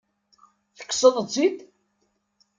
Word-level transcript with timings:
Tekkseḍ-tt-id? 0.77 1.57